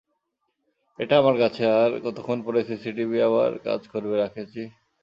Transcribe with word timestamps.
এটা 0.99 1.13
আমার 1.17 1.35
কাছে, 1.39 1.63
আর 1.79 1.91
কতক্ষণ 2.05 2.37
পরে 2.45 2.59
সিসিটিভি 2.63 3.17
আবার 3.21 3.51
কাজ 3.67 3.81
করবে, 3.87 4.13
রাকেশজি? 4.17 4.63